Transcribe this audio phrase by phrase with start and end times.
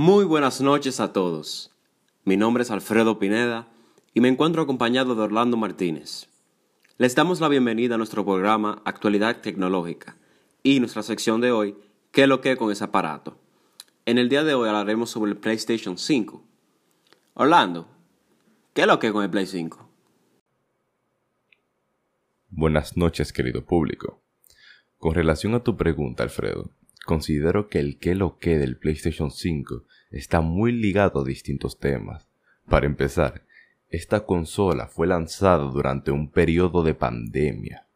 [0.00, 1.72] Muy buenas noches a todos.
[2.22, 3.66] Mi nombre es Alfredo Pineda
[4.14, 6.28] y me encuentro acompañado de Orlando Martínez.
[6.98, 10.16] Les damos la bienvenida a nuestro programa Actualidad Tecnológica
[10.62, 11.74] y nuestra sección de hoy,
[12.12, 13.40] ¿Qué lo que con ese aparato?
[14.06, 16.44] En el día de hoy hablaremos sobre el PlayStation 5.
[17.34, 17.88] Orlando,
[18.74, 19.84] ¿qué lo que con el Play 5?
[22.50, 24.22] Buenas noches, querido público.
[24.98, 26.70] Con relación a tu pregunta, Alfredo,
[27.08, 32.28] considero que el qué lo que del PlayStation 5 está muy ligado a distintos temas.
[32.68, 33.46] Para empezar,
[33.88, 37.86] esta consola fue lanzada durante un periodo de pandemia.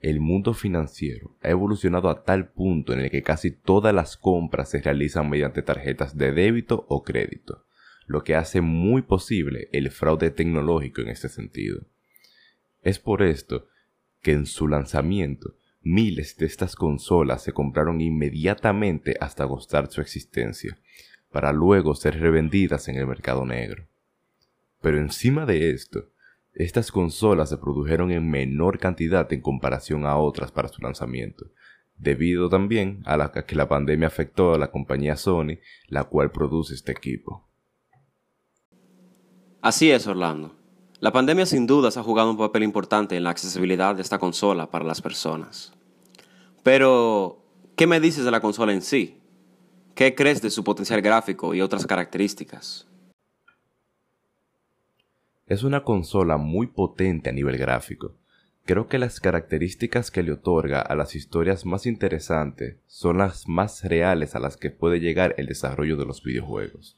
[0.00, 4.70] El mundo financiero ha evolucionado a tal punto en el que casi todas las compras
[4.70, 7.64] se realizan mediante tarjetas de débito o crédito,
[8.08, 11.82] lo que hace muy posible el fraude tecnológico en este sentido.
[12.82, 13.68] Es por esto
[14.22, 15.54] que en su lanzamiento
[15.86, 20.76] miles de estas consolas se compraron inmediatamente hasta agostar su existencia,
[21.30, 23.86] para luego ser revendidas en el mercado negro.
[24.80, 26.10] Pero encima de esto,
[26.54, 31.46] estas consolas se produjeron en menor cantidad en comparación a otras para su lanzamiento,
[31.96, 36.74] debido también a la que la pandemia afectó a la compañía Sony, la cual produce
[36.74, 37.48] este equipo.
[39.60, 40.56] Así es, Orlando.
[40.98, 44.70] La pandemia sin dudas ha jugado un papel importante en la accesibilidad de esta consola
[44.70, 45.75] para las personas.
[46.66, 47.44] Pero,
[47.76, 49.20] ¿qué me dices de la consola en sí?
[49.94, 52.88] ¿Qué crees de su potencial gráfico y otras características?
[55.46, 58.16] Es una consola muy potente a nivel gráfico.
[58.64, 63.84] Creo que las características que le otorga a las historias más interesantes son las más
[63.84, 66.96] reales a las que puede llegar el desarrollo de los videojuegos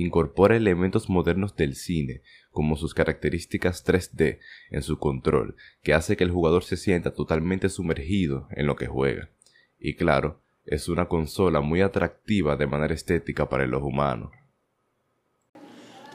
[0.00, 4.38] incorpora elementos modernos del cine, como sus características 3D
[4.70, 8.86] en su control, que hace que el jugador se sienta totalmente sumergido en lo que
[8.86, 9.30] juega.
[9.78, 14.30] Y claro, es una consola muy atractiva de manera estética para el ojo humano.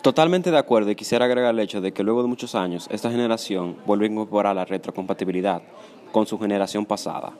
[0.02, 3.10] Totalmente de acuerdo y quisiera agregar el hecho de que luego de muchos años esta
[3.10, 5.64] generación vuelve a incorporar la retrocompatibilidad
[6.12, 7.34] con su generación pasada.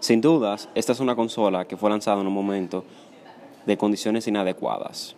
[0.00, 2.84] Sin dudas, esta es una consola que fue lanzada en un momento
[3.66, 5.14] de condiciones inadecuadas.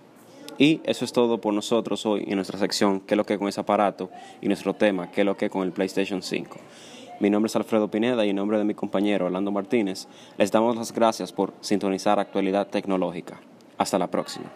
[0.60, 3.48] Y eso es todo por nosotros hoy en nuestra sección ¿Qué es lo que con
[3.48, 4.10] ese aparato?
[4.42, 6.58] y nuestro tema ¿Qué es lo que con el PlayStation 5?
[7.18, 10.06] Mi nombre es Alfredo Pineda y en nombre de mi compañero Orlando Martínez
[10.36, 13.40] les damos las gracias por sintonizar Actualidad Tecnológica.
[13.78, 14.52] Hasta la próxima.